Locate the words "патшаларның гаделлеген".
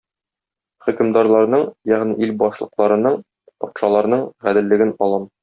3.67-4.99